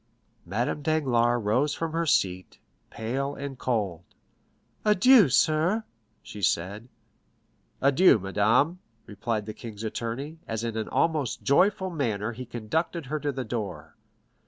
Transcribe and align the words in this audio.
Madame 0.47 0.81
Danglars 0.81 1.43
rose 1.43 1.75
from 1.75 1.91
her 1.91 2.07
seat, 2.07 2.57
pale 2.89 3.35
and 3.35 3.59
cold. 3.59 4.01
"Adieu, 4.83 5.29
sir," 5.29 5.83
she 6.23 6.41
said. 6.41 6.87
"Adieu, 7.83 8.17
madame," 8.17 8.79
replied 9.05 9.45
the 9.45 9.53
king's 9.53 9.83
attorney, 9.83 10.39
as 10.47 10.63
in 10.63 10.75
an 10.75 10.89
almost 10.89 11.43
joyful 11.43 11.91
manner 11.91 12.31
he 12.31 12.47
conducted 12.47 13.05
her 13.13 13.19
to 13.19 13.31
the 13.31 13.45
door. 13.45 13.95